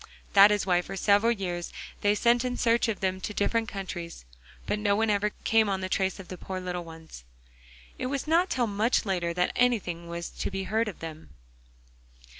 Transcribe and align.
That 0.33 0.49
is 0.49 0.65
why 0.65 0.81
for 0.81 0.95
several 0.97 1.31
years 1.31 1.71
they 2.01 2.15
sent 2.15 2.43
in 2.43 2.57
search 2.57 2.87
of 2.87 3.01
them 3.01 3.21
to 3.21 3.35
different 3.35 3.69
countries, 3.69 4.25
but 4.65 4.79
no 4.79 4.95
one 4.95 5.11
ever 5.11 5.29
came 5.43 5.69
on 5.69 5.81
the 5.81 5.89
trace 5.89 6.19
of 6.19 6.27
the 6.27 6.39
poor 6.39 6.59
little 6.59 6.83
ones. 6.83 7.23
It 7.99 8.07
was 8.07 8.25
not 8.25 8.49
till 8.49 8.65
much 8.65 9.05
later 9.05 9.31
that 9.35 9.51
anything 9.55 10.07
was 10.07 10.29
to 10.29 10.49
be 10.49 10.63
heard 10.63 10.87
of 10.87 11.01
them. 11.01 11.29